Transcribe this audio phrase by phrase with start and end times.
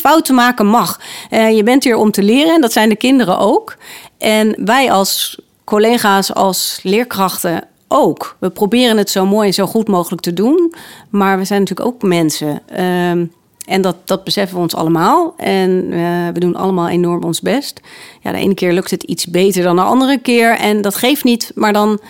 [0.00, 1.00] Fouten maken mag.
[1.30, 3.76] Eh, je bent hier om te leren en dat zijn de kinderen ook.
[4.18, 8.36] En wij als collega's, als leerkrachten ook.
[8.38, 10.74] We proberen het zo mooi en zo goed mogelijk te doen.
[11.10, 12.62] Maar we zijn natuurlijk ook mensen.
[12.68, 13.24] Ehm,
[13.66, 15.34] en dat, dat beseffen we ons allemaal.
[15.36, 17.80] En uh, we doen allemaal enorm ons best.
[18.20, 20.56] Ja, de ene keer lukt het iets beter dan de andere keer.
[20.56, 21.52] En dat geeft niet.
[21.54, 22.00] Maar dan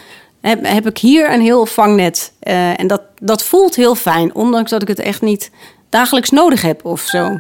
[0.41, 2.33] heb, ik hier een heel vangnet.
[2.43, 4.35] Uh, en dat, dat voelt heel fijn.
[4.35, 5.51] Ondanks dat ik het echt niet
[5.89, 7.37] dagelijks nodig heb of zo.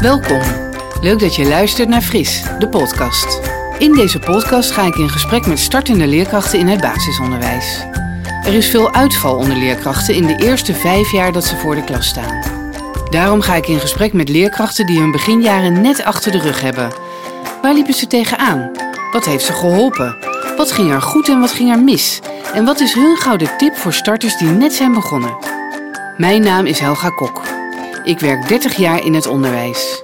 [0.00, 0.40] Welkom.
[1.00, 3.40] Leuk dat je luistert naar Fris, de podcast.
[3.78, 7.86] In deze podcast ga ik in gesprek met startende leerkrachten in het basisonderwijs.
[8.44, 11.84] Er is veel uitval onder leerkrachten in de eerste vijf jaar dat ze voor de
[11.84, 12.42] klas staan.
[13.10, 16.92] Daarom ga ik in gesprek met leerkrachten die hun beginjaren net achter de rug hebben.
[17.62, 18.70] Waar liepen ze tegenaan?
[19.12, 20.16] Wat heeft ze geholpen?
[20.56, 22.20] Wat ging er goed en wat ging er mis?
[22.54, 25.36] En wat is hun gouden tip voor starters die net zijn begonnen?
[26.16, 27.47] Mijn naam is Helga Kok.
[28.08, 30.02] Ik werk 30 jaar in het onderwijs.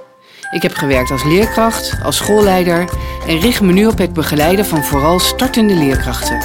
[0.51, 2.89] Ik heb gewerkt als leerkracht, als schoolleider
[3.27, 6.39] en richt me nu op het begeleiden van vooral startende leerkrachten.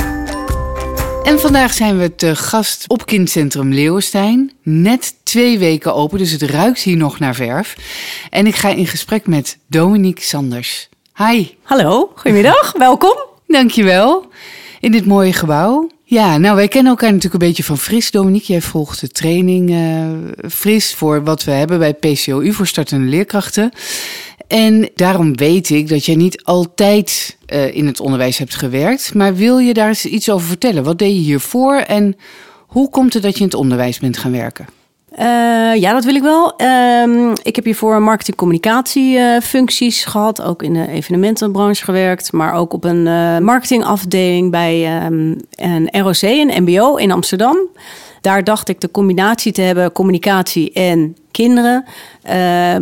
[1.23, 4.53] En vandaag zijn we te gast op Kindcentrum Leeuwenstein.
[4.63, 7.77] Net twee weken open, dus het ruikt hier nog naar verf.
[8.31, 10.89] En ik ga in gesprek met Dominique Sanders.
[11.17, 11.47] Hi.
[11.63, 13.17] Hallo, goedemiddag, welkom.
[13.47, 14.29] Dankjewel.
[14.81, 15.91] In dit mooie gebouw.
[16.11, 18.53] Ja, nou wij kennen elkaar natuurlijk een beetje van Fris, Dominique.
[18.53, 23.71] Jij volgt de training uh, Fris voor wat we hebben bij PCOU voor startende leerkrachten.
[24.47, 29.15] En daarom weet ik dat jij niet altijd uh, in het onderwijs hebt gewerkt.
[29.15, 30.85] Maar wil je daar eens iets over vertellen?
[30.85, 32.17] Wat deed je hiervoor en
[32.67, 34.67] hoe komt het dat je in het onderwijs bent gaan werken?
[35.19, 36.55] Uh, ja, dat wil ik wel.
[36.57, 40.43] Uh, ik heb hiervoor marketing-communicatiefuncties uh, gehad.
[40.43, 42.33] Ook in de evenementenbranche gewerkt.
[42.33, 47.57] Maar ook op een uh, marketingafdeling bij um, een ROC, een MBO in Amsterdam.
[48.21, 51.85] Daar dacht ik de combinatie te hebben, communicatie en kinderen.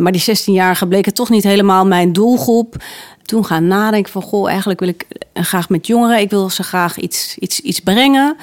[0.01, 2.75] Maar die 16-jarige bleek het toch niet helemaal mijn doelgroep.
[3.23, 6.19] Toen gaan nadenken van, goh, eigenlijk wil ik graag met jongeren.
[6.19, 8.37] Ik wil ze graag iets, iets, iets brengen.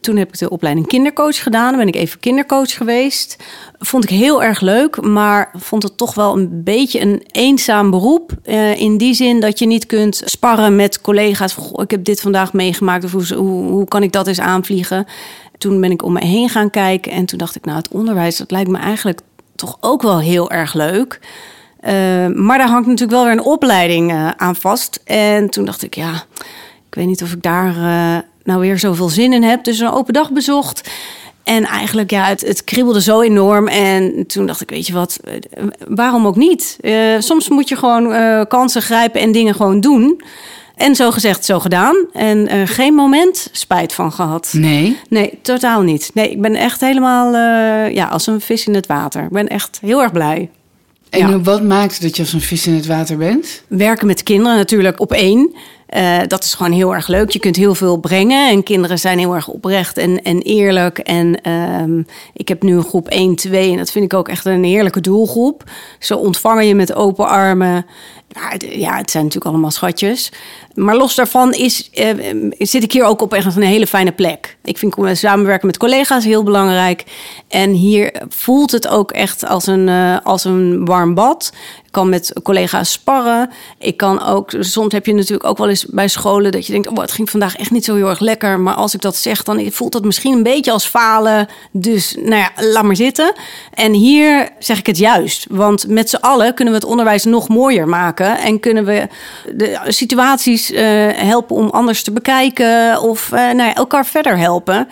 [0.00, 1.68] Toen heb ik de opleiding kindercoach gedaan.
[1.68, 3.36] Dan ben ik even kindercoach geweest.
[3.78, 8.32] Vond ik heel erg leuk, maar vond het toch wel een beetje een eenzaam beroep.
[8.44, 11.54] Uh, in die zin dat je niet kunt sparren met collega's.
[11.54, 13.10] Goh, ik heb dit vandaag meegemaakt.
[13.10, 15.06] Hoe, hoe, kan ik dat eens aanvliegen?
[15.58, 17.12] Toen ben ik om me heen gaan kijken.
[17.12, 19.20] En toen dacht ik, nou, het onderwijs, dat lijkt me eigenlijk
[19.54, 21.20] toch ook wel heel erg leuk.
[21.80, 21.90] Uh,
[22.26, 25.00] maar daar hangt natuurlijk wel weer een opleiding uh, aan vast.
[25.04, 26.12] En toen dacht ik, ja,
[26.88, 27.74] ik weet niet of ik daar
[28.42, 29.64] nou weer zoveel zin in heb.
[29.64, 30.90] Dus een open dag bezocht.
[31.42, 33.68] En eigenlijk, ja, het, het kriebelde zo enorm.
[33.68, 35.20] En toen dacht ik, weet je wat,
[35.88, 36.78] waarom ook niet?
[37.18, 40.22] soms moet je gewoon kansen grijpen en dingen gewoon doen.
[40.74, 42.06] En zo gezegd, zo gedaan.
[42.12, 44.52] En uh, geen moment spijt van gehad.
[44.52, 44.98] Nee?
[45.08, 46.10] Nee, totaal niet.
[46.14, 47.34] Nee, ik ben echt helemaal
[47.88, 49.22] ja, als een vis in het water.
[49.22, 50.50] Ik ben echt heel erg blij.
[51.10, 51.40] En ja.
[51.40, 53.62] wat maakt dat je als een vis in het water bent?
[53.68, 55.54] Werken met kinderen natuurlijk op één.
[55.96, 57.30] Uh, dat is gewoon heel erg leuk.
[57.30, 58.50] Je kunt heel veel brengen.
[58.50, 60.98] En kinderen zijn heel erg oprecht en, en eerlijk.
[60.98, 63.70] En um, ik heb nu een groep 1, 2.
[63.70, 65.64] En dat vind ik ook echt een heerlijke doelgroep.
[65.98, 67.86] Ze ontvangen je met open armen.
[68.32, 70.32] Nou, ja, het zijn natuurlijk allemaal schatjes.
[70.74, 74.56] Maar los daarvan is, uh, zit ik hier ook op echt een hele fijne plek.
[74.64, 77.04] Ik vind samenwerken met collega's heel belangrijk.
[77.48, 81.52] En hier voelt het ook echt als een, uh, als een warm bad.
[81.84, 83.50] Ik kan met collega's sparren.
[83.78, 86.88] Ik kan ook, soms heb je natuurlijk ook wel eens bij scholen dat je denkt:
[86.88, 88.60] oh, het ging vandaag echt niet zo heel erg lekker.
[88.60, 91.48] Maar als ik dat zeg, dan voelt dat misschien een beetje als falen.
[91.72, 93.32] Dus nou ja, laat maar zitten.
[93.74, 95.46] En hier zeg ik het juist.
[95.50, 98.38] Want met z'n allen kunnen we het onderwijs nog mooier maken.
[98.38, 99.08] En kunnen we
[99.54, 100.80] de situaties uh,
[101.12, 103.00] helpen om anders te bekijken.
[103.00, 104.88] Of uh, nou ja, elkaar verder helpen.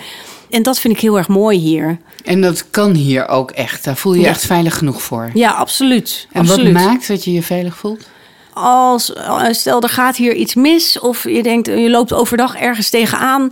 [0.51, 1.99] En dat vind ik heel erg mooi hier.
[2.25, 3.85] En dat kan hier ook echt.
[3.85, 4.31] Daar voel je je ja.
[4.31, 5.31] echt veilig genoeg voor.
[5.35, 6.27] Ja, absoluut.
[6.33, 6.73] En absoluut.
[6.73, 8.07] wat maakt dat je je veilig voelt?
[8.53, 9.13] Als
[9.51, 13.51] stel er gaat hier iets mis of je denkt je loopt overdag ergens tegenaan,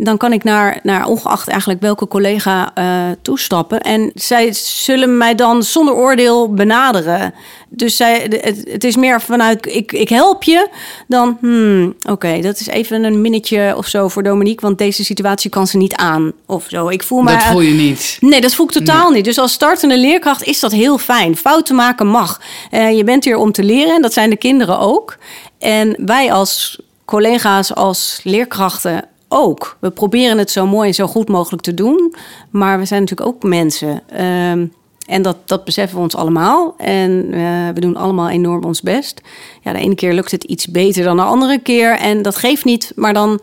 [0.00, 3.80] dan kan ik naar, naar ongeacht eigenlijk welke collega uh, toestappen.
[3.80, 7.34] En zij zullen mij dan zonder oordeel benaderen.
[7.68, 10.68] Dus zij, het, het is meer vanuit ik, ik help je
[11.06, 15.04] dan, hmm, oké, okay, dat is even een minnetje of zo voor Dominique, want deze
[15.04, 16.88] situatie kan ze niet aan of zo.
[16.88, 17.32] Ik voel me.
[17.32, 18.16] Dat voel je niet.
[18.20, 19.16] Nee, dat voel ik totaal nee.
[19.16, 19.24] niet.
[19.24, 21.36] Dus als startende leerkracht is dat heel fijn.
[21.36, 22.40] Fouten maken mag.
[22.70, 25.16] Uh, je bent hier om te leren en dat zijn de kinderen ook.
[25.58, 29.76] En wij als collega's, als leerkrachten ook.
[29.80, 32.14] We proberen het zo mooi en zo goed mogelijk te doen.
[32.50, 34.02] Maar we zijn natuurlijk ook mensen.
[34.50, 34.72] Um,
[35.06, 36.74] en dat, dat beseffen we ons allemaal.
[36.76, 39.20] En uh, we doen allemaal enorm ons best.
[39.62, 41.96] Ja, de ene keer lukt het iets beter dan de andere keer.
[41.96, 42.92] En dat geeft niet.
[42.94, 43.40] Maar dan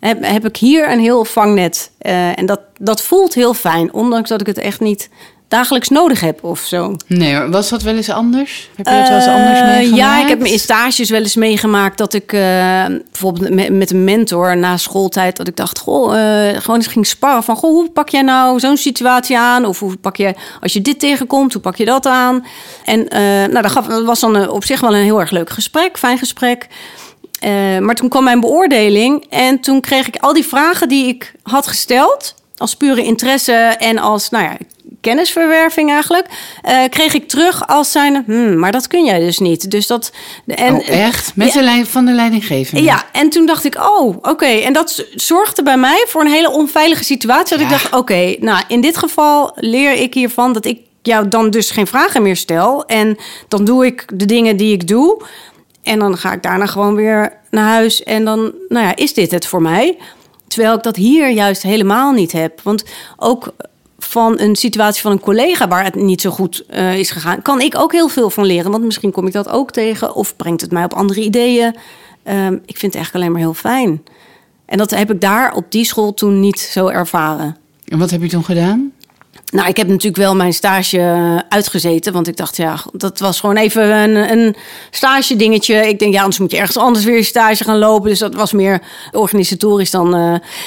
[0.00, 1.90] heb, heb ik hier een heel vangnet.
[2.00, 3.92] Uh, en dat, dat voelt heel fijn.
[3.92, 5.10] Ondanks dat ik het echt niet
[5.48, 6.96] dagelijks nodig heb of zo.
[7.06, 8.70] Nee, was dat wel eens anders?
[8.76, 9.96] Heb je dat wel eens anders Eh, meegemaakt?
[9.96, 14.04] Ja, ik heb in stages wel eens meegemaakt dat ik eh, bijvoorbeeld met, met een
[14.04, 17.90] mentor na schooltijd dat ik dacht, goh, eh, gewoon eens ging sparren van, goh, hoe
[17.90, 19.64] pak jij nou zo'n situatie aan?
[19.64, 22.46] Of hoe pak je als je dit tegenkomt, hoe pak je dat aan?
[22.84, 23.06] En
[23.50, 26.18] nou, dat, gaf, dat was dan op zich wel een heel erg leuk gesprek, fijn
[26.18, 26.66] gesprek.
[27.80, 31.66] Maar toen kwam mijn beoordeling en toen kreeg ik al die vragen die ik had
[31.66, 34.56] gesteld, als pure interesse en als, nou ja,
[35.06, 36.26] kennisverwerving eigenlijk,
[36.62, 39.70] eh, kreeg ik terug als zijn, hmm, maar dat kun jij dus niet.
[39.70, 40.12] Dus dat
[40.46, 41.36] en oh, echt?
[41.36, 42.82] Met ja, de lijn van de leidinggevende?
[42.84, 44.46] ja, en toen dacht ik, oh, oké.
[44.46, 47.56] En dat zorgde bij mij voor een hele onveilige situatie.
[47.58, 47.74] Dat Ja.
[47.74, 51.70] ik dacht, oké, nou, in dit geval leer ik hiervan dat ik jou dan dus
[51.70, 52.84] geen vragen meer stel.
[52.84, 53.16] En
[53.48, 55.22] dan doe ik de dingen die ik doe.
[55.82, 58.02] En dan ga ik daarna gewoon weer naar huis.
[58.02, 59.98] En dan, nou ja, is dit het voor mij?
[60.48, 62.60] Terwijl ik dat hier juist helemaal niet heb.
[62.62, 62.84] Want
[63.16, 63.52] ook
[64.16, 67.60] van een situatie van een collega waar het niet zo goed eh, is gegaan, kan
[67.60, 68.70] ik ook heel veel van leren.
[68.70, 71.76] Want misschien kom ik dat ook tegen of brengt het mij op andere ideeën.
[72.22, 74.02] Ehm, ik vind het eigenlijk alleen maar heel fijn.
[74.66, 77.56] En dat heb ik daar op die school toen niet zo ervaren.
[77.84, 78.92] En wat heb je toen gedaan?
[79.52, 82.12] Nou, ik heb natuurlijk wel mijn stage uitgezeten.
[82.12, 84.56] Want ik dacht, ja, dat was gewoon even een, een
[84.90, 85.88] stage dingetje.
[85.88, 88.08] Ik denk, ja, anders moet je ergens anders weer stage gaan lopen.
[88.08, 88.80] Dus dat was meer
[89.12, 90.14] organisatorisch dan...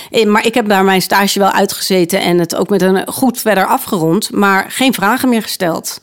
[0.10, 3.40] eh, maar ik heb daar mijn stage wel uitgezeten en het ook met een goed
[3.40, 4.31] verder afgerond.
[4.31, 6.02] Maar geen vragen meer gesteld.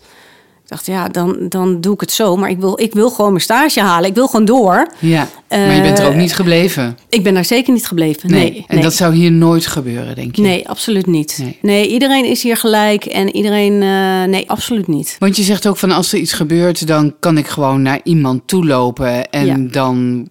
[0.67, 2.37] Ik dacht, ja, dan, dan doe ik het zo.
[2.37, 4.09] Maar ik wil, ik wil gewoon mijn stage halen.
[4.09, 4.89] Ik wil gewoon door.
[4.99, 6.99] Ja, maar je bent er ook Eh, niet gebleven.
[7.09, 8.31] Ik ben daar zeker niet gebleven.
[8.31, 8.85] Nee, En nee.
[8.85, 10.43] dat zou hier nooit gebeuren, denk je?
[10.43, 11.39] Nee, absoluut niet.
[11.43, 11.59] Nee.
[11.63, 11.89] Nee.
[11.89, 13.83] iedereen is hier gelijk en iedereen...
[13.83, 15.17] eh, nee, absoluut niet.
[15.19, 18.43] Want je zegt ook van als er iets gebeurt, dan kan ik gewoon naar iemand
[18.47, 19.57] toe lopen en Ja.
[19.71, 20.29] dan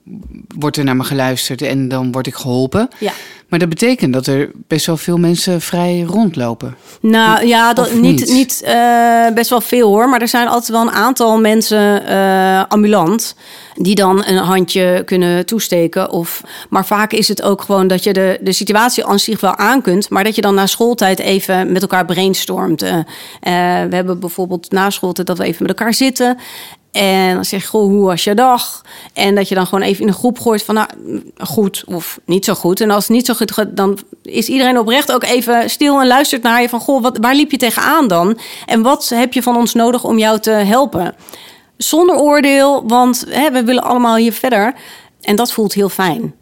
[0.57, 2.87] wordt er naar me geluisterd en dan word ik geholpen.
[2.99, 3.11] Ja.
[3.55, 6.75] Maar dat betekent dat er best wel veel mensen vrij rondlopen.
[7.01, 8.61] Nou ja, dat, Of niet, niet?
[8.63, 10.09] eh, best wel veel hoor.
[10.09, 13.35] Maar er zijn altijd wel een aantal mensen eh, ambulant.
[13.75, 16.11] Die dan een handje kunnen toesteken.
[16.11, 19.55] Of, maar vaak is het ook gewoon dat je de, de situatie aan zich wel
[19.55, 20.09] aan kunt.
[20.09, 22.81] Maar dat je dan na schooltijd even met elkaar brainstormt.
[22.81, 22.99] Eh,
[23.89, 26.37] we hebben bijvoorbeeld na schooltijd dat we even met elkaar zitten.
[26.95, 28.81] En dan zeg je, goh, hoe was je dag?
[29.13, 30.87] En dat je dan gewoon even in een groep gooit van, nou,
[31.37, 32.81] goed of niet zo goed.
[32.81, 36.07] En als het niet zo goed gaat, dan is iedereen oprecht ook even stil en
[36.07, 38.37] luistert naar je van, goh, wat, waar liep je tegenaan dan?
[38.65, 41.15] En wat heb je van ons nodig om jou te helpen?
[41.77, 44.73] Zonder oordeel, want hè, we willen allemaal hier verder.
[45.21, 46.33] En dat voelt heel fijn.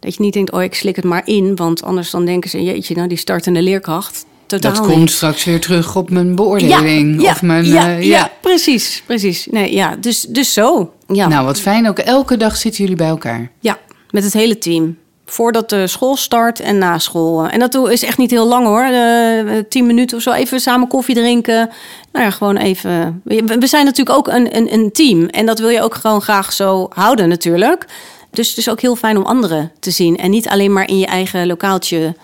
[0.00, 1.56] Dat je niet denkt, oh, ik slik het maar in.
[1.56, 4.24] Want anders dan denken ze, jeetje, nou, die startende leerkracht.
[4.60, 4.96] Totaal dat niet.
[4.96, 7.22] komt straks weer terug op mijn beoordeling.
[7.28, 9.46] of mijn, ja, eh, ja, precies, precies.
[9.50, 10.92] Nee, ja, dus, dus zo.
[11.06, 11.28] Ja.
[11.28, 11.88] Nou, wat fijn.
[11.88, 13.50] Ook elke dag zitten jullie bij elkaar.
[13.60, 13.78] ja,
[14.10, 14.96] met het hele team.
[15.26, 17.46] Voordat de school start en na school.
[17.48, 18.82] En dat is echt niet heel lang hoor.
[18.82, 20.32] Eh, tien minuten of zo.
[20.32, 21.70] Even samen koffie drinken.
[22.12, 23.20] Nou ja, gewoon even.
[23.24, 25.26] We we zijn natuurlijk ook een, een, een team.
[25.26, 27.86] En dat wil je ook gewoon graag zo houden natuurlijk.
[28.30, 30.16] Dus het is ook heel fijn om anderen te zien.
[30.16, 32.14] En niet alleen maar in je eigen lokaaltje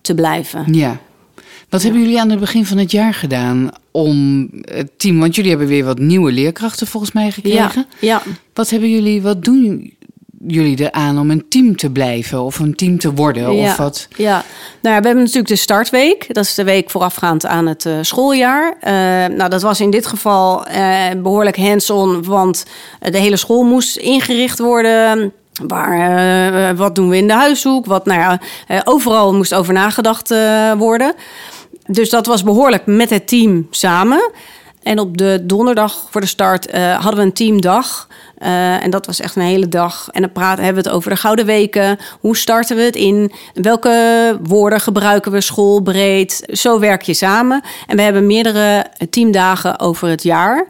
[0.00, 0.64] te blijven.
[0.74, 1.00] Ja.
[1.72, 5.20] Wat hebben jullie aan het begin van het jaar gedaan om het team...
[5.20, 7.86] Want jullie hebben weer wat nieuwe leerkrachten volgens mij Ja, gekregen.
[8.00, 8.22] ja.
[8.54, 9.94] Wat hebben jullie, wat doen
[10.46, 13.54] jullie eraan om een team te blijven of een team te worden?
[13.56, 14.08] Ja, Of wat?
[14.16, 14.44] ja.
[14.82, 16.34] Nou ja, we hebben natuurlijk de startweek.
[16.34, 18.76] Dat is de week voorafgaand aan het eh, schooljaar.
[18.80, 18.92] Eh,
[19.36, 22.64] nou, dat was in dit geval eh, behoorlijk hands-on, want
[23.00, 25.32] de hele school moest ingericht worden.
[25.66, 27.86] Waar, wat doen we in de huishoek?
[27.86, 28.40] Wat, nou ja,
[28.84, 30.34] overal moest over nagedacht
[30.78, 31.14] worden.
[31.92, 34.30] Dus dat was behoorlijk met het team samen.
[34.82, 38.08] En op de donderdag voor de start eh, hadden we een teamdag.
[38.38, 40.08] Eh, en dat was echt een hele dag.
[40.10, 41.98] En dan praten, hebben we het over de Gouden Weken.
[42.20, 43.32] Hoe starten we het in?
[43.54, 46.48] Welke woorden gebruiken we schoolbreed?
[46.52, 47.62] Zo werk je samen.
[47.86, 50.66] En we hebben meerdere teamdagen over het jaar.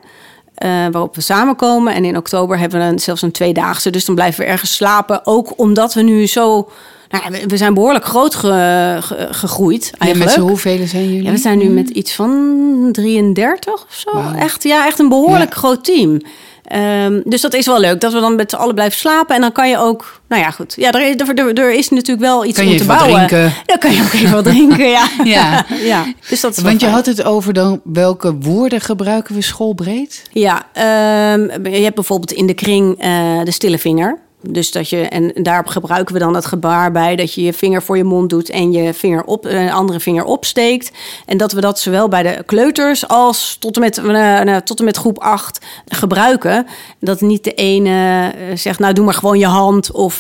[0.55, 1.95] eh, waarop we samenkomen.
[1.95, 3.91] En in oktober hebben we zelfs een tweedaagse.
[3.91, 5.27] Dus dan blijven we ergens slapen.
[5.27, 6.69] Ook omdat we nu zo...
[7.13, 10.31] Nou ja, we- we zijn behoorlijk groot ge- ge- gegroeid Ja, eigenlijk.
[10.31, 11.23] met z'n hoeveel zijn jullie?
[11.23, 14.11] Ja, we zijn nu met iets van 33 of zo.
[14.39, 15.59] Echt, ja, echt een behoorlijk Ja.
[15.59, 16.21] groot team.
[16.63, 19.35] Ehm, dus dat is wel leuk, dat we dan met z'n allen blijven slapen.
[19.35, 20.75] En dan kan je ook, nou ja, goed.
[20.77, 23.27] Ja, er, er, er, er is natuurlijk wel iets Kan om je te bouwen.
[23.27, 23.53] drinken?
[23.67, 25.09] Dan kan je ook even wat drinken, ja.
[25.25, 25.65] Ja.
[25.93, 26.05] ja.
[26.29, 26.93] Dus dat is Want je fijn.
[26.93, 30.23] had het over dan welke woorden gebruiken we schoolbreed?
[30.33, 34.19] Ja, ehm, je hebt bijvoorbeeld in de kring eh, de stille vinger.
[34.43, 37.83] Dus dat je, en daar gebruiken we dan het gebaar bij dat je je vinger
[37.83, 40.91] voor je mond doet en je vinger op, een andere vinger opsteekt.
[41.27, 44.85] En dat we dat zowel bij de kleuters als tot en met, uh, tot en
[44.85, 46.67] met groep 8 gebruiken.
[46.99, 50.15] Dat niet de ene zegt, nou doe maar gewoon je hand of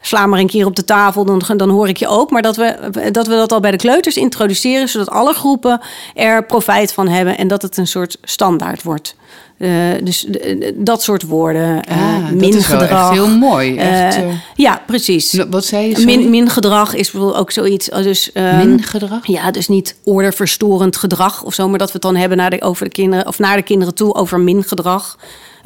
[0.00, 2.30] sla maar een keer op de tafel, dan, dan hoor ik je ook.
[2.30, 2.76] Maar dat we,
[3.12, 5.80] dat we dat al bij de kleuters introduceren, zodat alle groepen
[6.14, 9.16] er profijt van hebben en dat het een soort standaard wordt.
[9.58, 10.26] Uh, dus
[10.74, 11.80] dat soort woorden.
[11.90, 13.12] Uh, min dat is gedrag.
[13.12, 13.76] heel mooi.
[13.76, 15.44] Echt, uh, ja, precies.
[15.50, 16.04] Wat zei je?
[16.04, 17.88] Min, min, gedrag is bijvoorbeeld ook zoiets.
[17.88, 19.26] Dus, um, min gedrag?
[19.26, 22.62] Ja, dus niet ordeverstorend gedrag of zo, maar dat we het dan hebben naar de,
[22.62, 25.16] over de kinderen of naar de kinderen toe over min gedrag.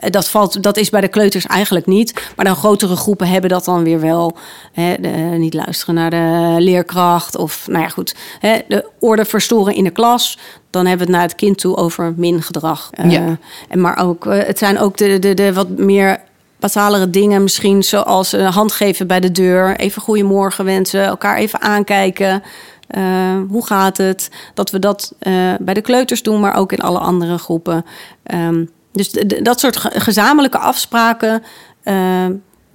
[0.00, 2.32] Dat, valt, dat is bij de kleuters eigenlijk niet.
[2.36, 4.36] Maar dan grotere groepen hebben dat dan weer wel.
[4.72, 7.36] Hè, de, niet luisteren naar de leerkracht.
[7.36, 8.14] Of nou ja, goed.
[8.38, 10.38] Hè, de orde verstoren in de klas.
[10.70, 12.90] Dan hebben we het naar het kind toe over min gedrag.
[13.08, 13.20] Ja.
[13.20, 13.30] Uh,
[13.68, 16.20] en maar ook, uh, het zijn ook de, de, de wat meer
[16.60, 21.60] basalere dingen misschien, zoals uh, hand geven bij de deur, even goedemorgen wensen, elkaar even
[21.60, 22.42] aankijken.
[22.96, 23.02] Uh,
[23.48, 24.30] hoe gaat het?
[24.54, 25.14] Dat we dat
[25.60, 27.84] bij de kleuters doen, maar ook in alle andere groepen.
[28.34, 29.10] Um, dus
[29.42, 31.42] dat soort gezamenlijke afspraken
[31.84, 32.26] uh,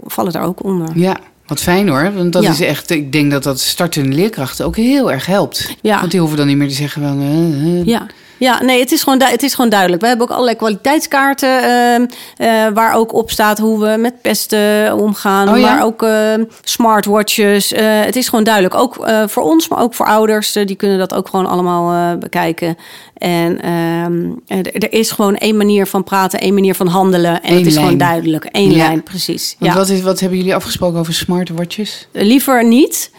[0.03, 0.98] vallen daar ook onder.
[0.98, 2.13] Ja, wat fijn hoor.
[2.13, 5.75] Want dat is echt, ik denk dat dat startende leerkrachten ook heel erg helpt.
[5.81, 6.00] Ja.
[6.00, 7.22] Want die hoeven dan niet meer te zeggen van.
[7.22, 8.07] Uh, ja.
[8.38, 10.01] Ja, nee, het is, gewoon het is gewoon duidelijk.
[10.01, 12.00] We hebben ook allerlei kwaliteitskaarten uh,
[12.48, 15.50] uh, waar ook op staat hoe we met pesten omgaan.
[15.50, 15.74] Oh, ja?
[15.74, 17.70] Maar ook uh, smartwatches.
[17.75, 18.75] het is gewoon duidelijk.
[18.75, 20.51] Ook voor ons, maar ook voor ouders.
[20.51, 22.77] die kunnen dat ook gewoon allemaal bekijken.
[23.15, 27.42] En ehm, er is gewoon één manier van praten, één manier van handelen.
[27.42, 27.86] En Eén het is lijn.
[27.86, 28.48] gewoon duidelijk.
[28.51, 28.77] Eén ja.
[28.77, 29.56] lijn, precies.
[29.60, 29.74] Ja.
[29.74, 32.08] Wat, is, wat hebben jullie afgesproken over smartwatches?
[32.12, 33.12] Liever niet.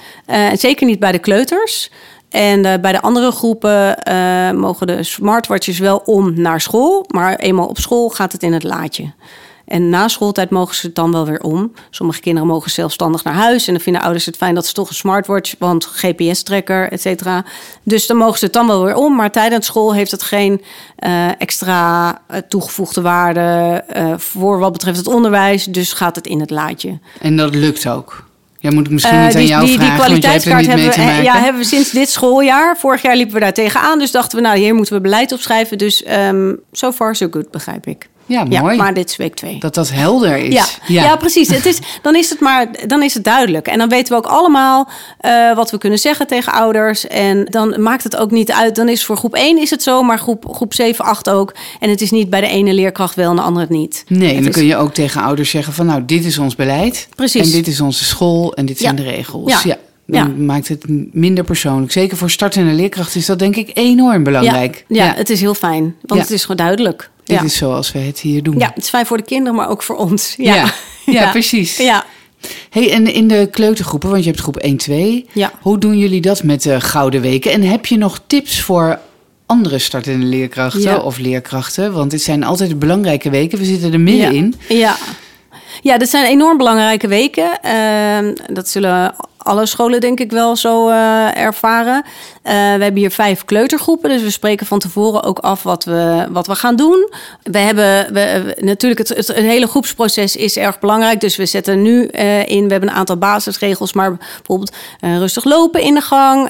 [0.54, 1.90] zeker niet bij de kleuters.
[2.30, 7.04] En uh, bij de andere groepen uh, mogen de smartwatches wel om naar school.
[7.08, 9.12] Maar eenmaal op school gaat het in het laadje.
[9.64, 11.72] En na schooltijd mogen ze het dan wel weer om.
[11.90, 13.66] Sommige kinderen mogen zelfstandig naar huis.
[13.66, 17.44] En dan vinden ouders het fijn dat ze toch een smartwatch, want GPS-tracker, et cetera.
[17.82, 19.16] Dus dan mogen ze het dan wel weer om.
[19.16, 20.62] Maar tijdens school heeft het geen
[20.98, 22.18] uh, extra
[22.48, 23.84] toegevoegde waarde
[24.16, 25.64] voor wat betreft het onderwijs.
[25.64, 26.98] Dus gaat het in het laadje.
[27.20, 28.25] En dat lukt ook?
[28.58, 31.38] Ja, moet ik misschien niet uh, aan jou die, vragen, die kwaliteitskaart hebben we, ja,
[31.38, 32.76] hebben we sinds dit schooljaar.
[32.76, 33.98] Vorig jaar liepen we daar tegenaan.
[33.98, 35.78] Dus dachten we, nou, hier moeten we beleid opschrijven.
[35.78, 38.08] Dus um, so far so good, begrijp ik.
[38.26, 38.76] Ja, mooi.
[38.76, 39.58] Ja, maar dit is week twee.
[39.58, 40.54] Dat dat helder is.
[40.54, 41.02] Ja, ja.
[41.02, 41.48] ja precies.
[41.48, 43.66] Het is, dan is het maar dan is het duidelijk.
[43.66, 44.88] En dan weten we ook allemaal
[45.20, 47.06] uh, wat we kunnen zeggen tegen ouders.
[47.06, 48.74] En dan maakt het ook niet uit.
[48.76, 51.54] Dan is voor groep 1 is het zo, maar groep, groep 7, 8 ook.
[51.80, 54.04] En het is niet bij de ene leerkracht wel en de andere het niet.
[54.08, 57.08] Nee, en dan kun je ook tegen ouders zeggen van nou, dit is ons beleid.
[57.14, 57.42] Precies.
[57.42, 59.52] En dit is onze school en dit zijn de regels.
[59.52, 59.60] Ja.
[59.64, 59.76] ja.
[60.06, 60.44] Dan ja.
[60.44, 61.92] maakt het minder persoonlijk.
[61.92, 64.84] Zeker voor startende leerkrachten is dat denk ik enorm belangrijk.
[64.88, 65.94] Ja, ja, het is heel fijn.
[66.02, 67.10] Want het is gewoon duidelijk.
[67.26, 68.58] Dit is zoals we het hier doen.
[68.58, 70.34] Ja, het is fijn voor de kinderen, maar ook voor ons.
[70.36, 70.72] Ja, ja,
[71.12, 71.76] ja precies.
[71.76, 72.04] Ja.
[72.70, 75.26] Hey, en in de kleutergroepen, want je hebt groep 1, 2.
[75.32, 75.52] Ja.
[75.60, 77.52] Hoe doen jullie dat met de Gouden Weken?
[77.52, 78.98] En heb je nog tips voor
[79.46, 80.98] andere startende leerkrachten ja.
[80.98, 81.92] of leerkrachten?
[81.92, 83.58] Want dit zijn altijd belangrijke weken.
[83.58, 84.54] We zitten er middenin.
[84.68, 84.76] Ja.
[84.76, 84.96] ja.
[85.82, 87.58] Ja, dit zijn enorm belangrijke weken.
[87.64, 89.14] Uh, dat zullen
[89.46, 92.02] alle scholen denk ik wel zo uh, ervaren.
[92.04, 96.26] Uh, we hebben hier vijf kleutergroepen, dus we spreken van tevoren ook af wat we,
[96.30, 97.10] wat we gaan doen.
[97.42, 102.08] We hebben we, natuurlijk het, het, hele groepsproces is erg belangrijk, dus we zetten nu
[102.12, 102.64] uh, in.
[102.64, 106.48] We hebben een aantal basisregels, maar bijvoorbeeld rustig lopen in de gang,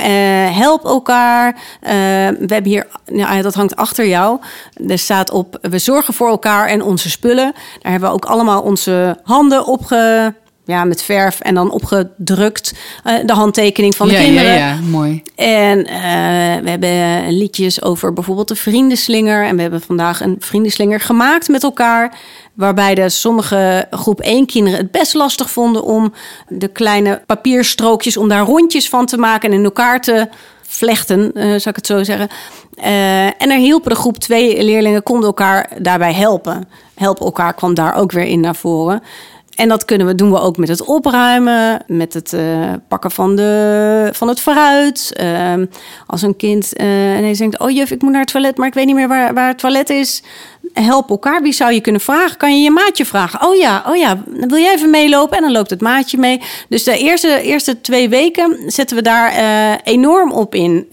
[0.54, 1.56] help elkaar.
[1.80, 4.40] we hebben hier, nou, dat hangt achter jou.
[4.88, 7.52] Er staat op: we zorgen voor elkaar en onze spullen.
[7.80, 10.32] Daar hebben we ook allemaal onze handen op ge
[10.66, 14.52] ja, met verf en dan opgedrukt uh, de handtekening van de ja, kinderen.
[14.52, 15.22] Ja, ja, mooi.
[15.34, 15.86] En uh,
[16.62, 19.44] we hebben liedjes over bijvoorbeeld de vriendenslinger.
[19.44, 22.18] En we hebben vandaag een vriendenslinger gemaakt met elkaar.
[22.54, 26.12] Waarbij de sommige groep 1 kinderen het best lastig vonden om
[26.48, 30.28] de kleine papierstrookjes, om daar rondjes van te maken en in elkaar te
[30.62, 32.28] vlechten, uh, zou ik het zo zeggen.
[32.78, 36.68] Uh, en er hielpen de groep 2 leerlingen, konden elkaar daarbij helpen.
[36.94, 39.02] Helpen elkaar kwam daar ook weer in naar voren.
[39.56, 43.36] En dat kunnen we, doen we ook met het opruimen, met het uh, pakken van,
[43.36, 45.12] de, van het fruit.
[45.20, 45.52] Uh,
[46.06, 48.74] als een kind uh, ineens denkt, oh juf, ik moet naar het toilet, maar ik
[48.74, 50.22] weet niet meer waar, waar het toilet is.
[50.72, 51.42] Help elkaar.
[51.42, 52.36] Wie zou je kunnen vragen?
[52.36, 53.46] Kan je je maatje vragen?
[53.46, 55.36] Oh ja, oh ja, wil jij even meelopen?
[55.36, 56.40] En dan loopt het maatje mee.
[56.68, 60.86] Dus de eerste, eerste twee weken zetten we daar uh, enorm op in.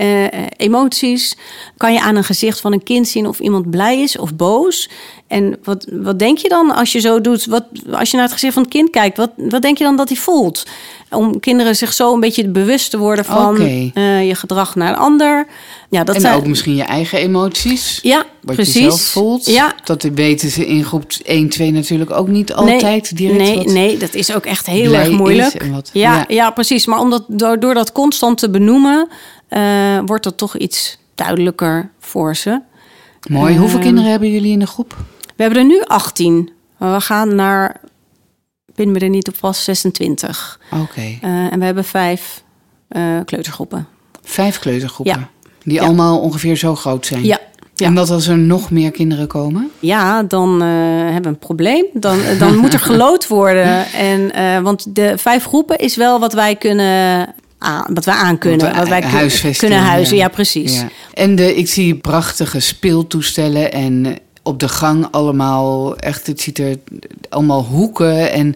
[0.57, 1.37] emoties
[1.77, 4.89] kan je aan een gezicht van een kind zien of iemand blij is of boos.
[5.27, 7.45] En wat, wat denk je dan als je zo doet?
[7.45, 9.95] Wat, als je naar het gezicht van het kind kijkt, wat, wat denk je dan
[9.95, 10.65] dat hij voelt?
[11.09, 14.97] Om kinderen zich zo een beetje bewust te worden van eh, je gedrag naar een
[14.97, 15.47] ander.
[15.89, 17.99] Ja, dat en zijn, ook misschien je eigen emoties.
[18.01, 18.73] Ja, Wat precies.
[18.73, 19.45] je zelf voelt.
[19.45, 19.73] Ja.
[19.83, 23.37] Dat weten ze in groep 1, 2 natuurlijk ook niet altijd direct.
[23.37, 25.65] nee, nee, dat is ook echt heel erg moeilijk.
[25.71, 26.25] wat- ja, ja.
[26.27, 26.49] ja.
[26.49, 26.85] precies.
[26.85, 29.07] Maar omdat, door, door dat constant te benoemen,
[29.47, 32.59] eh, wordt dat toch iets duidelijker voor ze.
[33.29, 33.57] Mooi.
[33.57, 34.95] Hoeveel Ehm, kinderen hebben jullie in de groep?
[35.43, 36.49] We hebben er nu 18.
[36.77, 37.79] Maar we gaan naar,
[38.75, 40.59] pin me er niet op vast, 26.
[40.81, 41.01] Oké.
[41.21, 42.43] Eh, en we hebben vijf
[42.87, 43.87] eh, kleutergroepen.
[44.23, 45.19] Vijf kleutergroepen.
[45.19, 45.29] Ja.
[45.63, 45.83] Die Ja.
[45.83, 47.23] allemaal ongeveer zo groot zijn.
[47.25, 47.39] Ja.
[47.75, 47.85] Ja.
[47.85, 49.71] En wat als er nog meer kinderen komen?
[49.79, 50.67] Ja, dan eh,
[51.03, 51.85] hebben we een probleem.
[51.93, 53.85] Dan, dan moet er gelood worden.
[53.85, 54.31] En,
[54.63, 58.75] want de vijf groepen is wel wat wij kunnen aan, wat wij aan kunnen.
[58.75, 60.15] Wat wij huisvesting, kunnen huizen.
[60.17, 60.23] ja.
[60.23, 60.75] Ja, precies.
[60.79, 60.87] Ja.
[61.13, 66.75] En de, ik zie prachtige speeltoestellen en op de gang allemaal echt, het ziet er
[67.29, 68.31] allemaal hoeken.
[68.31, 68.55] En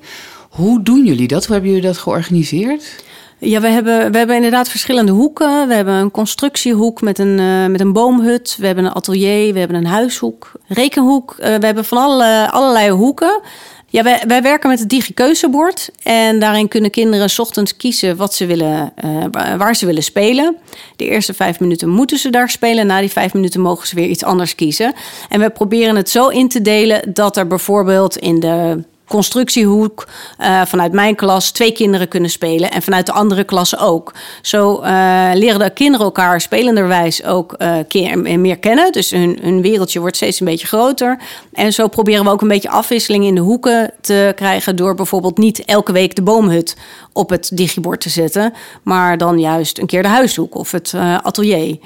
[0.50, 1.46] hoe doen jullie dat?
[1.46, 3.06] Hoe hebben jullie dat georganiseerd?
[3.39, 5.67] Ja, we hebben, we hebben inderdaad verschillende hoeken.
[5.67, 8.56] We hebben een constructiehoek met een, eh, met een boomhut.
[8.60, 11.36] We hebben een atelier, we hebben een huishoek, rekenhoek.
[11.39, 13.41] Eh, we hebben van alle, allerlei hoeken.
[13.89, 15.89] Ja, wij, werken met het digikeuzebord.
[16.03, 20.58] En daarin kunnen kinderen ochtends kiezen wat ze willen, eh, waar ze willen spelen.
[20.96, 22.88] De eerste vijf minuten moeten ze daar spelen.
[22.88, 24.94] Na die vijf minuten mogen ze weer iets anders kiezen.
[25.29, 30.61] En we proberen het zo in te delen dat er bijvoorbeeld in de constructiehoek eh,
[30.65, 34.13] vanuit mijn klas twee kinderen kunnen spelen en vanuit de andere klassen ook.
[34.41, 37.55] Zo eh, leren de kinderen elkaar spelenderwijs ook
[37.87, 38.91] keer, meer kennen.
[38.91, 41.19] Dus hun, wereldje wordt steeds een beetje groter.
[41.53, 45.37] En zo proberen we ook een beetje afwisseling in de hoeken te krijgen door bijvoorbeeld
[45.37, 46.77] niet elke week de boomhut
[47.13, 51.77] op het digibord te zetten, maar dan juist een keer de huishoek of het atelier.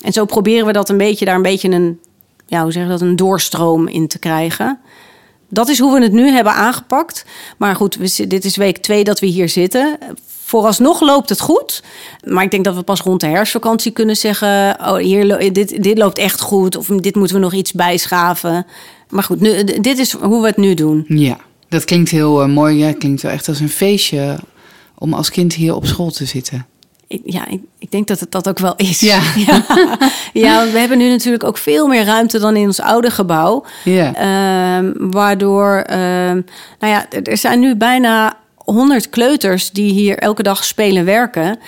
[0.00, 2.00] En zo proberen we dat een beetje daar een beetje een,
[2.46, 4.78] ja, hoe zeg dat, een doorstroom in te krijgen.
[5.50, 7.24] Dat is hoe we het nu hebben aangepakt.
[7.56, 7.98] Maar goed,
[8.30, 9.98] dit is week twee dat we hier zitten.
[10.44, 11.82] Vooralsnog loopt het goed.
[12.24, 14.76] Maar ik denk dat we pas rond de herfstvakantie kunnen zeggen...
[14.80, 16.76] oh, hier, dit, dit loopt echt goed.
[16.76, 18.66] Of dit moeten we nog iets bijschaven.
[19.08, 21.04] Maar goed, nu, dit is hoe we het nu doen.
[21.08, 21.38] Ja,
[21.68, 22.78] dat klinkt heel eh, mooi.
[22.78, 24.38] Ja, klinkt wel echt als een feestje
[24.98, 26.66] om als kind hier op school te zitten.
[27.10, 29.00] Ik, ja, ik, ik denk dat het dat ook wel is.
[29.00, 29.20] Ja.
[29.46, 29.62] ja.
[30.32, 33.64] Ja, want we hebben nu natuurlijk ook veel meer ruimte dan in ons oude gebouw.
[33.84, 34.14] Ja.
[34.14, 36.40] Ehm, waardoor, ehm,
[36.78, 41.58] nou ja, er- er zijn nu bijna 100 kleuters die hier elke dag spelen werken.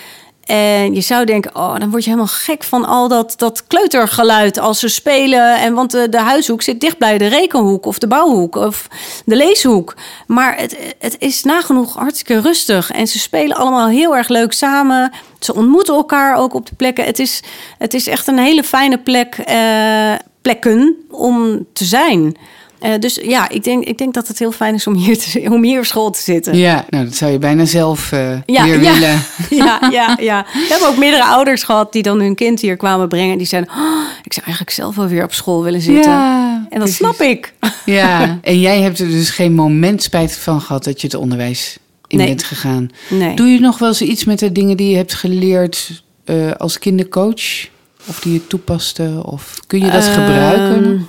[0.45, 4.59] En je zou denken, oh, dan word je helemaal gek van al dat, dat kleutergeluid
[4.59, 5.61] als ze spelen.
[5.61, 8.89] En want de, de huishoek zit dicht bij de rekenhoek of de bouwhoek of
[9.25, 9.95] de leeshoek.
[10.27, 12.91] Maar het, het is nagenoeg hartstikke rustig.
[12.91, 15.13] En ze spelen allemaal heel erg leuk samen.
[15.39, 17.05] Ze ontmoeten elkaar ook op de plekken.
[17.05, 17.43] Het is,
[17.79, 22.37] het is echt een hele fijne plek, eh, plekken om te zijn.
[22.83, 25.41] Eh, dus ja, ik denk, ik denk dat het heel fijn is om hier, te,
[25.51, 26.57] om hier op school te zitten.
[26.57, 28.11] Ja, nou, dat zou je bijna zelf
[28.47, 28.93] Ja, weer ja.
[28.93, 29.23] willen.
[29.65, 30.47] Ja, ja, ja.
[30.53, 33.39] We hebben ook meerdere ouders gehad die dan hun kind hier kwamen brengen.
[33.39, 36.11] Die zeiden, oh, ik zou eigenlijk zelf wel weer op school willen zitten.
[36.13, 36.97] Ja, en dat precies.
[36.97, 37.55] snap ik.
[37.85, 41.79] Ja, en jij hebt er dus geen moment spijt van gehad dat je het onderwijs
[42.07, 42.27] in Nee.
[42.27, 42.91] bent gegaan.
[43.09, 43.37] Nee.
[43.37, 46.79] Doe je nog wel eens iets met de dingen die je hebt geleerd eh, als
[46.79, 47.69] kindercoach?
[48.07, 49.23] Of die je toepaste?
[49.25, 51.09] Of kun je dat Ehm, gebruiken?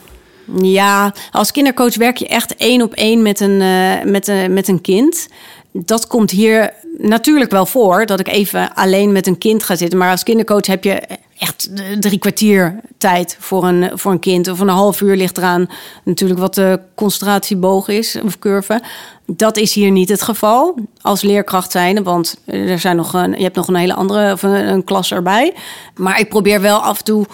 [0.61, 4.67] Ja, als kindercoach werk je echt één op één met een, eh, met, een, met
[4.67, 5.27] een kind.
[5.71, 9.99] Dat komt hier natuurlijk wel voor, dat ik even alleen met een kind ga zitten.
[9.99, 11.01] Maar als kindercoach heb je
[11.37, 14.47] echt drie kwartier tijd voor een, voor een kind.
[14.47, 15.69] Of een half uur ligt eraan
[16.03, 18.81] natuurlijk wat de concentratieboog is, of curve.
[19.25, 23.43] Dat is hier niet het geval als leerkracht zijn, want er zijn nog een, je
[23.43, 25.53] hebt nog een hele andere of een klas erbij.
[25.95, 27.25] Maar ik probeer wel af en toe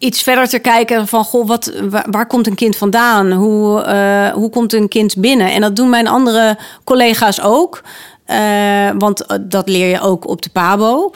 [0.00, 3.32] iets verder te kijken van goh, wat, waar, waar komt een kind vandaan?
[3.32, 5.52] Hoe, eh, hoe komt een kind binnen?
[5.52, 7.82] En dat doen mijn andere collega's ook.
[8.24, 11.12] Eh, want eh, dat leer je ook op de PABO.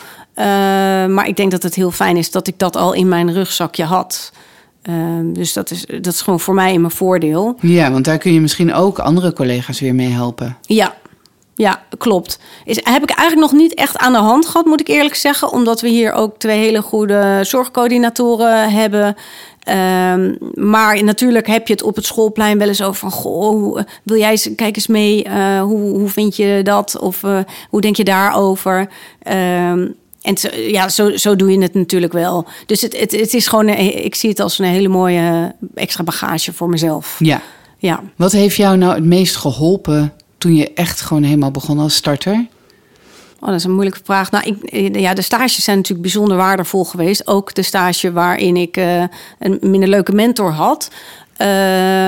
[1.08, 3.84] Maar ik denk dat het heel fijn is dat ik dat al in mijn rugzakje
[3.84, 4.32] had.
[5.22, 7.56] Dus dat is, dat is gewoon voor mij in mijn voordeel.
[7.60, 10.56] Ja, want daar kun je misschien ook andere collega's weer mee helpen.
[10.60, 10.94] Ja,
[11.54, 12.38] ja, klopt.
[12.64, 15.52] Is, heb ik eigenlijk nog niet echt aan de hand gehad, moet ik eerlijk zeggen.
[15.52, 19.16] Omdat we hier ook twee hele goede zorgcoördinatoren hebben.
[19.62, 23.10] Ehm, maar natuurlijk heb je het op het schoolplein wel eens over van...
[23.10, 26.98] Goh, hoe- wil jij eens, kijk eens mee, eh, hoe, hoe vind je dat?
[27.00, 27.38] Of eh,
[27.70, 28.88] hoe denk je daarover?
[29.22, 29.86] Ehm,
[30.22, 32.46] en zo, ja, zo, zo doe je het natuurlijk wel.
[32.66, 36.04] Dus het, het, het is gewoon, een- ik zie het als een hele mooie extra
[36.04, 37.16] bagage voor mezelf.
[37.18, 37.40] Ja.
[37.78, 38.02] Ja.
[38.16, 40.12] Wat heeft jou nou het meest geholpen
[40.44, 42.46] toen je echt gewoon helemaal begon als starter?
[43.40, 44.30] Oh, dat is een moeilijke vraag.
[44.30, 47.26] Nou, ik, ja, de stages zijn natuurlijk bijzonder waardevol geweest.
[47.26, 49.02] Ook de stage waarin ik eh,
[49.38, 50.90] een minder leuke mentor had.
[51.36, 51.46] Eh,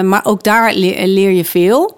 [0.00, 1.96] maar ook daar leer, je veel.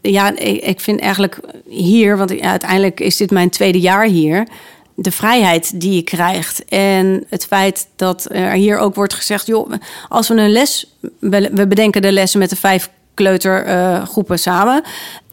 [0.00, 4.46] Ja, ik, ik vind eigenlijk hier, want uiteindelijk is dit mijn tweede jaar hier
[4.94, 6.64] de vrijheid die je krijgt.
[6.64, 9.72] En het feit dat er hier ook wordt gezegd: joh,
[10.08, 10.96] als we een les.
[11.20, 14.82] We bedenken de lessen met de vijf kleutergroepen samen.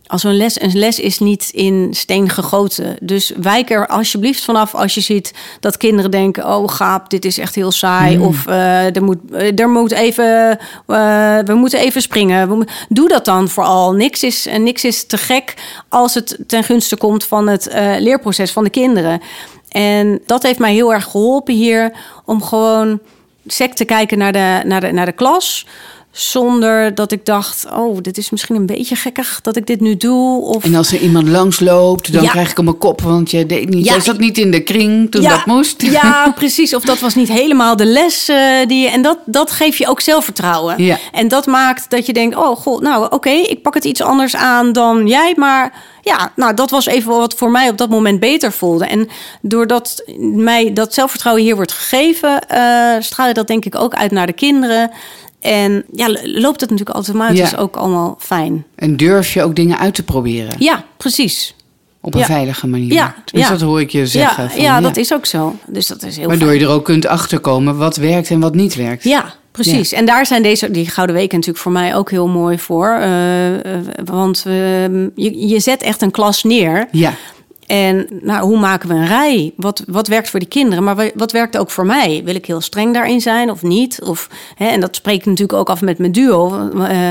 [0.07, 2.97] Als een les, een les is niet in steen gegoten.
[3.01, 7.37] Dus wijk er alsjeblieft vanaf als je ziet dat kinderen denken: Oh, gaap, dit is
[7.37, 8.17] echt heel saai.
[8.17, 8.23] Mm.
[8.23, 9.17] Of uh, er, moet,
[9.55, 12.67] er moet even, uh, we moeten even springen.
[12.89, 13.93] Doe dat dan vooral.
[13.93, 15.53] Niks is, niks is te gek
[15.89, 19.21] als het ten gunste komt van het uh, leerproces van de kinderen.
[19.69, 21.91] En dat heeft mij heel erg geholpen hier
[22.25, 22.99] om gewoon
[23.47, 25.65] sec te kijken naar de, naar de, naar de klas.
[26.17, 29.97] Zonder dat ik dacht, oh, dit is misschien een beetje gekkig dat ik dit nu
[29.97, 30.41] doe.
[30.41, 30.63] Of...
[30.63, 32.29] En als er iemand langs loopt, dan Ja.
[32.29, 33.85] krijg ik op mijn kop, want je deed niet.
[33.85, 35.81] Ja, je zat niet in de kring toen Ja, dat moest.
[35.81, 36.75] Ja, precies.
[36.75, 38.89] Of dat was niet helemaal de les eh, die je.
[38.89, 40.83] En dat, dat geeft je ook zelfvertrouwen.
[40.83, 40.97] Ja.
[41.11, 44.35] En dat maakt dat je denkt: oh god, nou oké, ik pak het iets anders
[44.35, 45.33] aan dan jij.
[45.35, 48.85] Maar ja, nou, dat was even wat voor mij op dat moment beter voelde.
[48.85, 49.07] En
[49.41, 54.11] doordat mij dat zelfvertrouwen hier wordt gegeven, eh straal je dat denk ik ook uit
[54.11, 54.91] naar de kinderen.
[55.39, 57.57] En ja, loopt het natuurlijk automatisch Ja.
[57.57, 58.65] ook allemaal fijn.
[58.75, 61.55] En durf je ook dingen uit te proberen Ja, precies.
[62.01, 62.25] op een Ja.
[62.25, 62.93] veilige manier.
[62.93, 63.49] Ja, ja.
[63.49, 64.43] dat hoor ik je zeggen.
[64.43, 65.55] ja, van, ja, dat is ook zo.
[65.67, 66.59] Dus dat is heel Waardoor fijn.
[66.59, 69.03] je er ook kunt achterkomen wat werkt en wat niet werkt.
[69.03, 69.91] Ja, precies.
[69.91, 72.87] En daar zijn deze, die Gouden Weken natuurlijk voor mij ook heel mooi voor.
[72.89, 74.53] Eh, eh, want eh,
[75.15, 76.87] je, je zet echt een klas neer.
[76.91, 77.13] Ja.
[77.67, 79.53] En nou, hoe maken we een rij?
[79.55, 80.83] Wat, wat werkt voor die kinderen?
[80.83, 82.21] Maar wa- wat werkt ook voor mij?
[82.23, 84.01] Wil ik heel streng daarin zijn of niet?
[84.01, 86.69] Of, hè, en dat spreek ik natuurlijk ook af met mijn duo.
[86.79, 87.09] Eh,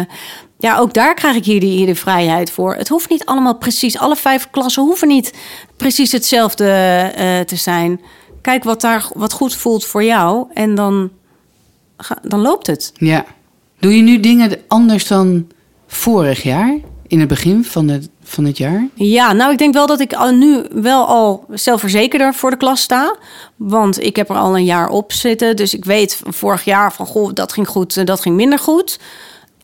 [0.58, 2.74] ja, ook daar krijg ik hier de, hier de vrijheid voor.
[2.74, 3.98] Het hoeft niet allemaal precies.
[3.98, 5.32] Alle vijf klassen hoeven niet
[5.76, 8.00] precies hetzelfde eh, te zijn.
[8.42, 10.46] Kijk wat daar wat goed voelt voor jou.
[10.54, 11.10] En dan,
[12.22, 12.92] dan loopt het.
[12.94, 13.24] ja.
[13.78, 15.46] Doe je nu dingen anders dan
[15.86, 16.78] vorig jaar?
[17.06, 18.88] In het begin van het, van het jaar?
[18.94, 23.16] Ja, nou, ik denk wel dat ik nu wel al zelfverzekerder voor de klas sta.
[23.56, 25.56] Want ik heb er al een jaar op zitten.
[25.56, 28.98] Dus ik weet vorig jaar van, goh, dat ging goed, en dat ging minder goed.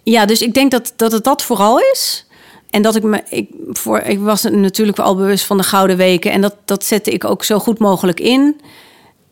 [0.02, 2.26] Ja, dus ik denk dat, dat het dat vooral is.
[2.70, 6.32] En dat ik me, ik, voor, ik was natuurlijk al bewust van de Gouden Weken.
[6.32, 8.60] En dat, dat zette ik ook zo goed mogelijk in.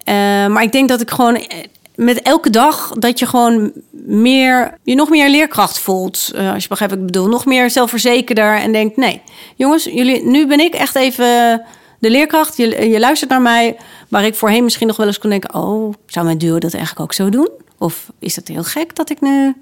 [0.05, 0.14] Eh,
[0.47, 1.59] maar ik denk dat ik gewoon eh,
[1.95, 3.73] met elke dag dat je gewoon
[4.11, 6.31] meer, je nog meer leerkracht voelt.
[6.35, 7.29] Eh, als je begrijpt wat ik bedoel.
[7.29, 9.20] Nog meer zelfverzekerder en denkt: nee,
[9.57, 11.62] jongens, jullie, nu ben ik echt even
[11.99, 12.57] de leerkracht.
[12.57, 13.77] Je, je luistert naar mij.
[14.09, 17.03] Waar ik voorheen misschien nog wel eens kon denken: oh, zou mijn duo dat eigenlijk
[17.03, 17.49] ook zo doen?
[17.79, 19.55] Of is het heel gek dat ik nu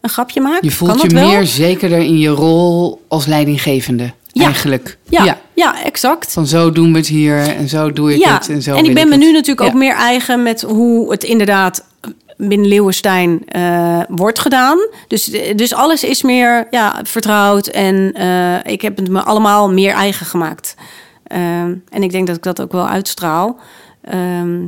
[0.00, 0.62] een grapje maak?
[0.62, 1.28] Je voelt je dat wel?
[1.28, 4.12] meer zekerder in je rol als leidinggevende.
[4.32, 4.44] Ja.
[4.44, 4.98] Eigenlijk.
[5.08, 5.84] Ja, ja.
[5.84, 6.32] exact.
[6.32, 8.84] Van zo doen we het hier en zo doe ik ja, het en zo en
[8.84, 9.78] ik ben me nu natuurlijk ook Ja.
[9.78, 11.84] meer eigen met hoe het inderdaad
[12.36, 14.78] binnen Leeuwenstein eh, wordt gedaan.
[15.08, 15.24] Dus,
[15.56, 20.26] dus alles is meer ja, vertrouwd en eh, ik heb het me allemaal meer eigen
[20.26, 20.74] gemaakt.
[21.24, 23.56] Ehm, en ik denk dat ik dat ook wel uitstraal.
[24.02, 24.60] Ehm,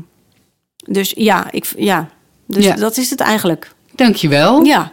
[0.89, 2.09] dus ja, ik, ja.
[2.47, 2.75] Dus Ja.
[2.75, 3.71] dat is het eigenlijk.
[3.95, 4.63] Dankjewel.
[4.65, 4.93] Ja,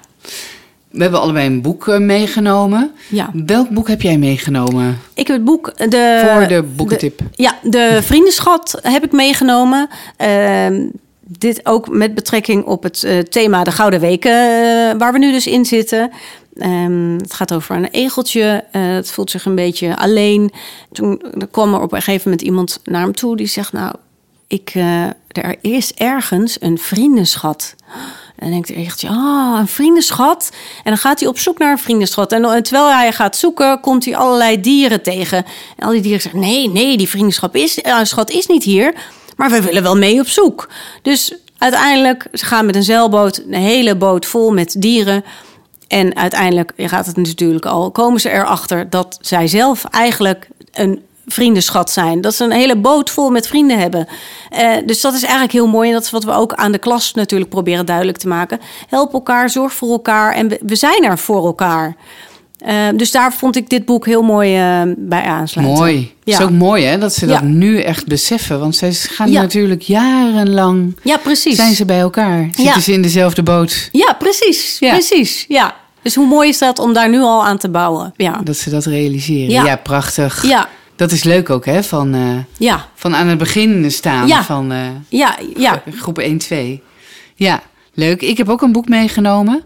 [0.89, 2.91] We hebben allebei een boek eh, meegenomen.
[3.09, 3.29] ja.
[3.45, 5.77] Welk boek heb jij meegenomen Ik heb het boek...
[5.77, 7.19] De, voor de boekentip?
[7.35, 9.89] Ja, de vriendenschat heb ik meegenomen.
[10.17, 10.85] Ehm,
[11.25, 15.31] dit ook met betrekking op het eh, thema de Gouden Weken, eh, waar we nu
[15.31, 16.11] dus in zitten.
[16.57, 18.63] Ehm, het gaat over een egeltje.
[18.71, 20.51] eh, het voelt zich een beetje alleen.
[20.91, 23.95] Toen kwam er op een gegeven moment iemand naar hem toe die zegt: Nou,
[24.47, 24.73] ik,
[25.27, 27.75] er is ergens een vriendenschat.
[28.35, 30.51] En denkt hij echt, ah, een vriendenschat.
[30.77, 32.31] En dan gaat hij op zoek naar een vriendenschat.
[32.31, 35.45] En terwijl hij gaat zoeken, komt hij allerlei dieren tegen.
[35.77, 38.93] En al die dieren zeggen, nee, nee, die vriendenschap is, schat is niet hier.
[39.35, 40.69] Maar we willen wel mee op zoek.
[41.01, 45.23] Dus uiteindelijk, ze gaan met een zeilboot, een hele boot vol met dieren.
[45.87, 51.91] En uiteindelijk gaat het natuurlijk al, komen ze erachter dat zij zelf eigenlijk een vriendenschat
[51.91, 52.21] zijn.
[52.21, 54.07] Dat ze een hele boot vol met vrienden hebben.
[54.49, 55.87] Eh, dus dat is eigenlijk heel mooi.
[55.87, 58.59] En dat is wat we ook aan de klas natuurlijk proberen duidelijk te maken.
[58.87, 61.95] Help elkaar, zorg voor elkaar en we, we zijn er voor elkaar.
[62.63, 65.77] Eh, dus daar vond ik dit boek heel mooi eh, bij aansluiten.
[65.77, 66.11] Mooi.
[66.23, 67.45] Het is ook mooi hè, dat ze dat Ja.
[67.45, 68.59] nu echt beseffen.
[68.59, 69.41] Want zij gaan Ja.
[69.41, 70.99] natuurlijk jarenlang...
[71.03, 71.55] Ja, precies.
[71.55, 72.49] Zijn ze bij elkaar?
[72.51, 73.89] Zitten ze in dezelfde boot?
[73.91, 74.77] Ja, precies.
[74.79, 74.91] Ja.
[74.91, 75.45] Precies.
[75.47, 75.75] Ja.
[76.01, 78.13] Dus hoe mooi is dat om daar nu al aan te bouwen?
[78.17, 78.41] Ja.
[78.43, 79.65] Dat ze dat realiseren.
[79.65, 79.75] Ja.
[79.75, 80.47] Prachtig.
[80.47, 80.67] Ja.
[80.95, 82.21] Dat is leuk ook hè, van, eh,
[82.57, 82.85] Ja.
[82.95, 84.43] van aan het begin staan Ja.
[84.43, 84.77] van eh,
[85.09, 85.35] Ja.
[85.57, 85.81] Ja.
[85.95, 86.81] groep 1, 2.
[87.35, 87.61] Ja,
[87.93, 88.21] leuk.
[88.21, 89.63] Ik heb ook een boek meegenomen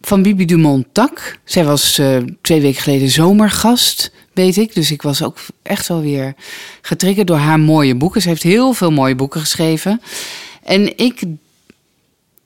[0.00, 1.38] van Bibi Dumont Tak.
[1.44, 4.74] Zij was eh, twee weken geleden zomergast, weet ik.
[4.74, 6.34] Dus ik was ook echt wel weer
[6.82, 8.22] getriggerd door haar mooie boeken.
[8.22, 10.00] Ze heeft heel veel mooie boeken geschreven.
[10.62, 11.22] En ik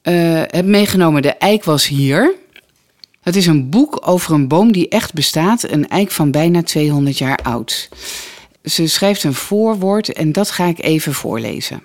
[0.03, 2.35] eh, heb meegenomen De Eik was hier.
[3.21, 7.19] Het is een boek over een boom die echt bestaat, een eik van bijna 200
[7.19, 7.89] jaar oud.
[8.65, 11.83] Ze schrijft een voorwoord en dat ga ik even voorlezen.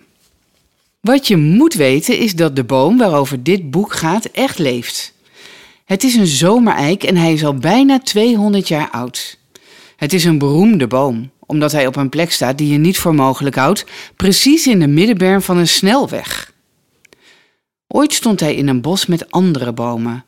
[0.99, 5.13] Wat je moet weten is dat de boom waarover dit boek gaat echt leeft.
[5.89, 9.38] Het is een zomereik en hij is al bijna 200 jaar oud.
[9.95, 13.15] Het is een beroemde boom, omdat hij op een plek staat die je niet voor
[13.15, 16.54] mogelijk houdt, precies in de middenberm van een snelweg.
[17.88, 20.25] Ooit stond hij in een bos met andere bomen.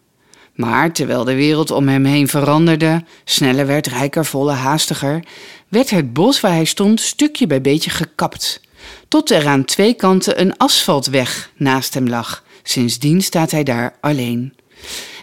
[0.55, 5.23] Maar terwijl de wereld om hem heen veranderde, sneller werd, rijker, voller, haastiger,
[5.67, 8.61] werd het bos waar hij stond stukje bij beetje gekapt,
[9.07, 12.43] tot er aan twee kanten een asfaltweg naast hem lag.
[12.63, 14.53] Sindsdien staat hij daar alleen.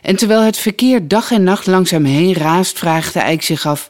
[0.02, 3.66] En terwijl het verkeer dag en nacht langs hem heen raast, vraagt de eik zich
[3.66, 3.88] af: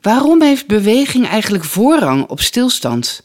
[0.00, 3.24] waarom heeft beweging eigenlijk voorrang op stilstand?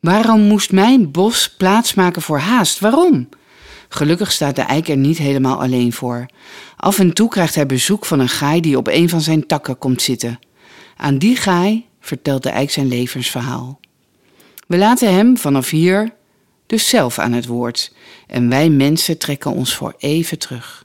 [0.00, 2.78] Waarom moest mijn bos plaatsmaken voor haast?
[2.80, 3.28] Waarom?
[3.88, 6.26] Gelukkig staat de eik er niet helemaal alleen voor.
[6.76, 9.78] Af en toe krijgt hij bezoek van een gaai die op een van zijn takken
[9.78, 10.38] komt zitten.
[10.96, 13.80] Aan die gaai vertelt de eik zijn levensverhaal.
[14.66, 16.14] We laten hem vanaf hier
[16.66, 17.92] dus zelf aan het woord
[18.26, 20.84] en wij mensen trekken ons voor even terug.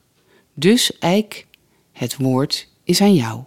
[0.60, 1.46] Dus eik,
[1.92, 3.44] het woord is aan jou.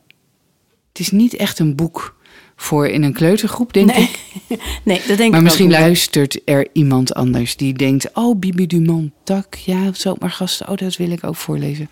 [0.88, 2.16] Het is niet echt een boek
[2.56, 4.02] voor in een kleutergroep, denk nee.
[4.02, 4.20] ik.
[4.84, 5.80] nee, dat denk maar ik misschien ook niet.
[5.80, 10.68] luistert er iemand anders die denkt: Oh, Bibi Dumont, tak, ja, zomaar gasten.
[10.68, 11.90] Oh, dat wil ik ook voorlezen.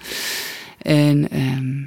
[0.83, 1.85] En ehm,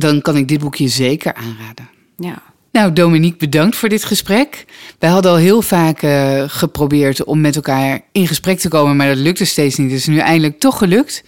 [0.00, 1.88] dan kan ik dit boekje zeker aanraden.
[2.16, 2.42] Ja.
[2.72, 4.64] Nou, Dominique, bedankt voor dit gesprek.
[4.98, 9.08] Wij hadden al heel vaak eh, geprobeerd om met elkaar in gesprek te komen, maar
[9.08, 9.92] dat lukte steeds niet.
[9.92, 11.24] Is nu eindelijk toch gelukt.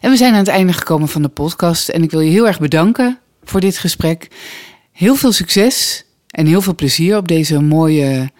[0.00, 1.88] En we zijn aan het einde gekomen van de podcast.
[1.88, 4.28] En ik wil je heel erg bedanken voor dit gesprek.
[4.92, 8.30] Heel veel succes en heel veel plezier op deze mooie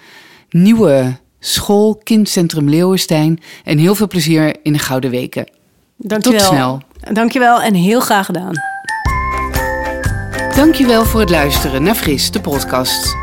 [0.51, 3.41] nieuwe school, Kindcentrum Leeuwenstein.
[3.65, 5.51] En heel veel plezier in de Gouden Weken.
[5.97, 6.41] Dankjewel.
[6.41, 6.83] Tot snel.
[7.13, 8.78] Dankjewel en heel graag gedaan.
[10.59, 13.17] Dankjewel voor het luisteren naar Fris, de podcast.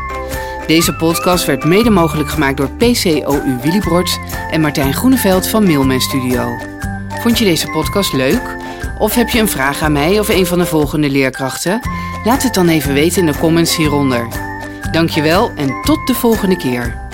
[0.66, 4.18] Deze podcast werd mede mogelijk gemaakt door PCOU Willibrord
[4.50, 6.56] en Martijn Groeneveld van Mailman Studio.
[7.08, 8.56] Vond je deze podcast leuk?
[8.98, 11.80] Of heb je een vraag aan mij of een van de volgende leerkrachten?
[12.24, 14.28] Laat het dan even weten in de comments hieronder.
[14.90, 17.05] Dankjewel en tot de volgende keer.